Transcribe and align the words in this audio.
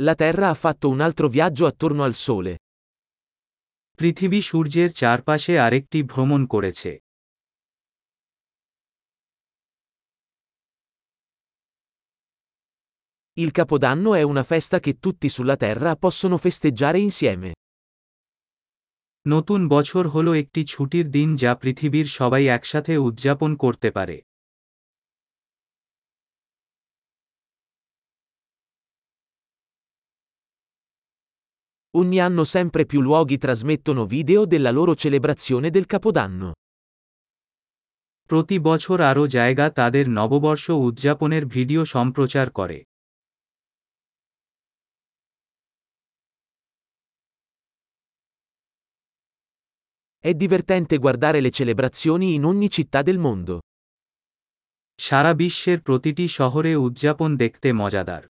La 0.00 0.14
Terra 0.14 0.48
ha 0.48 0.54
fatto 0.54 0.88
un 0.88 1.00
altro 1.00 1.26
viaggio 1.28 1.66
attorno 1.66 2.04
al 2.04 2.14
Sole. 2.14 2.52
পৃথিবী 3.98 4.40
সূর্যের 4.40 4.90
চারপাশে 4.92 5.58
আরেকটি 5.58 5.98
ভ্রমণ 6.02 6.40
করেছে 6.46 6.90
Il 13.36 13.50
Capodanno 13.50 14.10
è 14.14 14.22
una 14.22 14.44
festa 14.44 14.76
che 14.84 14.92
tutti 15.04 15.28
sulla 15.28 15.56
Terra 15.56 15.96
possono 15.96 16.36
festeggiare 16.44 16.98
insieme. 17.08 17.50
নতুন 19.26 19.60
বছর 19.68 20.04
হলো 20.08 20.30
একটি 20.34 20.60
ছুটির 20.64 21.06
দিন 21.10 21.28
যা 21.34 21.54
পৃথিবীর 21.54 22.06
সবাই 22.18 22.44
একসাথে 22.56 22.92
উদযাপন 23.08 23.50
করতে 23.56 23.90
পারে 23.90 24.16
Ogni 31.95 32.19
anno 32.19 32.43
sempre 32.43 32.85
più 32.85 33.01
luoghi 33.01 33.37
trasmettono 33.37 34.05
video 34.05 34.45
della 34.45 34.71
loro 34.71 34.95
celebrazione 34.95 35.69
del 35.69 35.85
Capodanno. 35.85 36.51
প্রতি 38.29 38.57
বছর 38.59 38.97
আরও 39.01 39.23
জায়গা 39.27 39.65
তাদের 39.79 40.05
নববর্ষ 40.19 40.65
উদযাপনের 40.87 41.43
ভিডিও 41.45 41.81
সম্প্রচার 41.95 42.47
করে 42.51 42.77
È 50.23 50.31
divertente 50.43 50.95
guardare 50.97 51.39
le 51.41 51.51
celebrazioni 51.59 52.27
in 52.33 52.43
ogni 52.51 52.69
città 52.77 52.99
del 53.07 53.19
mondo. 53.25 53.55
সারা 54.99 55.31
বিশ্বের 55.41 55.79
প্রতিটি 55.81 56.25
শহরে 56.37 56.71
উদযাপন 56.85 57.29
দেখতে 57.35 57.69
মজাদার 57.81 58.23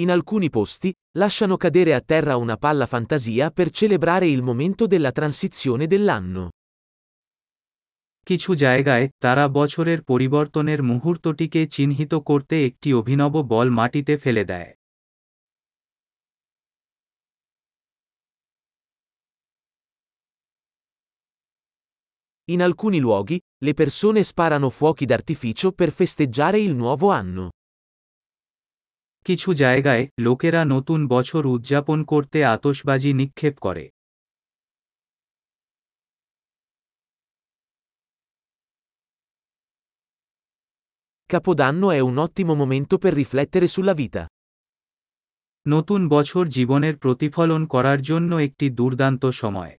In 0.00 0.10
alcuni 0.10 0.50
posti, 0.50 0.92
lasciano 1.18 1.56
cadere 1.56 1.94
a 1.94 2.00
terra 2.00 2.36
una 2.36 2.56
palla 2.56 2.86
fantasia 2.86 3.50
per 3.50 3.70
celebrare 3.70 4.26
il 4.26 4.42
momento 4.42 4.86
della 4.86 5.12
transizione 5.12 5.86
dell'anno. 5.86 6.48
কিছু 8.26 8.50
জায়গায় 8.54 9.06
তারা 9.18 9.44
বছরের 9.48 10.00
পরিবর্তনের 10.02 10.80
মুহূর্তটিকে 10.82 11.60
চিহ্নিত 11.66 12.12
করতে 12.14 12.54
একটি 12.64 12.88
অভিনব 12.92 13.34
বল 13.52 13.68
মাটিতে 13.70 14.14
ফেলে 14.16 14.44
দেয় 14.44 14.70
In 22.48 22.60
alcuni 22.60 22.98
luoghi, 22.98 23.36
le 23.64 23.72
persone 23.72 24.22
sparano 24.22 24.68
fuochi 24.68 25.04
d'artificio 25.06 25.72
per 25.72 25.90
festeggiare 25.90 26.58
il 26.60 26.74
nuovo 26.74 27.10
anno. 27.10 27.44
কিছু 29.25 29.53
জায়গায় 29.53 30.07
লোকেরা 30.19 30.65
নতুন 30.65 31.07
বছর 31.07 31.45
উদযাপন 31.45 32.03
করতে 32.03 32.45
আতশবাজি 32.45 33.13
নিক্ষেপ 33.13 33.57
করে 33.59 33.89
Capodanno 41.29 41.87
è 41.91 41.99
un 41.99 42.17
ottimo 42.17 42.53
momento 42.55 42.95
per 42.97 43.13
riflettere 43.13 43.67
sulla 43.67 43.93
vita. 43.93 44.23
নতুন 45.67 46.09
বছর 46.09 46.47
জীবনের 46.47 46.97
প্রতিফলন 46.97 47.65
করার 47.65 48.01
জন্য 48.01 48.35
একটি 48.35 48.69
দুর্দান্ত 48.69 49.25
সময় 49.25 49.78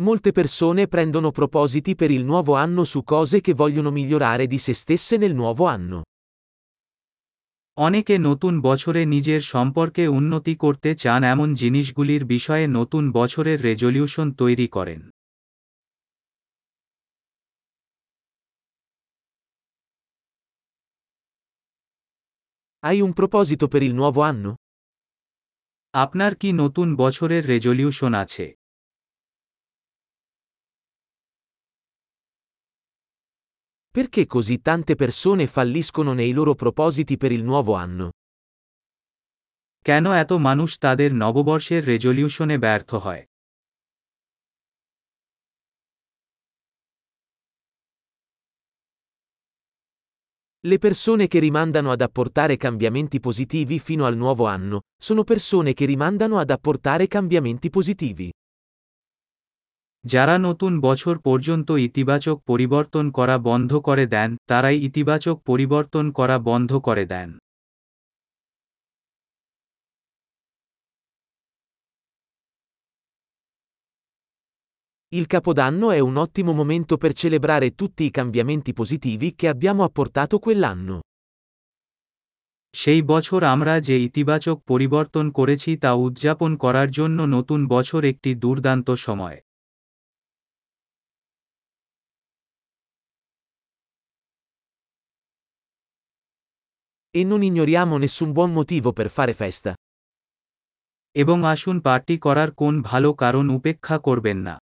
Molte 0.00 0.32
persone 0.32 0.88
prendono 0.88 1.30
propositi 1.30 1.94
per 1.94 2.10
il 2.10 2.24
nuovo 2.24 2.54
anno 2.54 2.84
su 2.84 3.02
cose 3.02 3.40
che 3.40 3.54
vogliono 3.54 3.90
migliorare 3.90 4.46
di 4.46 4.58
se 4.58 4.74
stesse 4.74 5.16
nel 5.16 5.34
nuovo 5.34 5.64
anno. 5.66 5.98
অনেকে 7.78 8.14
নতুন 8.18 8.54
বছরে 8.60 9.02
নিজের 9.14 9.42
সম্পর্কে 9.52 10.04
উন্নতি 10.18 10.54
করতে 10.64 10.90
চান 10.94 11.20
এমন 11.34 11.48
জিনিসগুলির 11.62 12.24
বিষয়ে 12.34 12.66
নতুন 12.78 13.04
বছরের 13.18 13.58
রেজলিউশন 13.68 14.26
তৈরি 14.40 14.68
করেন 14.76 15.00
Hai 22.82 22.98
un 23.00 23.12
proposito 23.12 23.64
per 23.72 23.82
il 23.82 23.94
nuovo 24.00 24.20
anno? 24.32 24.50
আপনার 25.94 26.32
কি 26.40 26.48
নতুন 26.62 26.88
বছরের 26.96 27.42
রেজলিউশন 27.52 28.12
আছে 28.24 28.46
Perché 33.96 34.26
così 34.26 34.60
tante 34.60 34.94
persone 34.94 35.46
falliscono 35.46 36.12
nei 36.12 36.32
loro 36.32 36.54
propositi 36.54 37.16
per 37.16 37.32
il 37.32 37.42
nuovo 37.42 37.74
anno? 37.74 38.10
কেন 39.88 40.06
এত 40.24 40.32
মানুষ 40.32 40.70
তাদের 40.84 41.10
নববর্ষের 41.14 41.82
রেজলিউশনে 41.84 42.56
ব্যর্থ 42.64 42.90
হয় 43.04 43.22
Le 50.70 50.78
persone 50.78 51.24
che 51.28 51.38
rimandano 51.38 51.92
ad 51.92 52.00
apportare 52.00 52.56
cambiamenti 52.56 53.20
positivi 53.20 53.78
fino 53.78 54.04
al 54.04 54.16
nuovo 54.16 54.46
anno, 54.46 54.80
sono 55.00 55.22
persone 55.22 55.74
che 55.74 55.84
rimandano 55.84 56.38
ad 56.38 56.50
apportare 56.50 57.06
cambiamenti 57.06 57.70
positivi. 57.70 58.28
যারা 60.05 60.35
নতুন 60.37 60.73
বছর 60.79 61.15
পর্যন্ত 61.17 61.69
ইতিবাচক 61.71 62.37
পরিবর্তন 62.41 63.05
করা 63.11 63.37
বন্ধ 63.37 63.71
করে 63.77 64.05
দেন 64.05 64.29
তারাই 64.47 64.77
ইতিবাচক 64.79 65.35
পরিবর্তন 65.41 66.05
করা 66.11 66.37
বন্ধ 66.39 66.71
করে 66.77 67.05
দেন 67.05 67.29
Il 75.11 75.27
Capodanno 75.27 75.91
è 75.91 75.99
un 75.99 76.15
ottimo 76.15 76.53
momento 76.53 76.97
per 76.97 77.11
celebrare 77.13 77.75
tutti 77.75 78.03
i 78.05 78.11
cambiamenti 78.11 78.71
positivi 78.73 79.35
che 79.35 79.47
abbiamo 79.49 79.83
apportato 79.83 80.39
quell'anno. 80.39 80.95
সেই 82.73 83.01
বছর 83.01 83.43
আমরা 83.43 83.73
যে 83.79 83.95
ইতিবাচক 83.99 84.57
পরিবর্তন 84.67 85.25
করেছি 85.31 85.71
তা 85.77 85.91
উদযাপন 85.93 86.51
করার 86.55 86.89
জন্য 86.91 87.19
নতুন 87.21 87.59
বছর 87.67 88.01
একটি 88.03 88.29
দুর্দান্ত 88.35 88.87
সময় 89.05 89.37
E 97.10 97.24
non 97.24 97.42
ignoriamo 97.42 97.96
nessun 97.98 98.32
buon 98.32 98.52
motivo 98.52 98.92
per 98.92 99.08
fare 99.10 99.34
festa. 99.34 99.72
এবং 101.16 101.38
আসুন 101.46 101.76
পার্টি 101.80 102.18
করার 102.18 102.50
কোন 102.52 102.74
ভালো 102.82 103.10
কারণ 103.12 103.44
উপেক্ষা 103.48 103.96
করবেন 103.98 104.38
না 104.38 104.54